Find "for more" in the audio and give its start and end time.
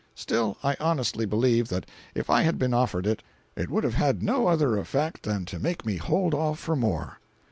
6.57-7.19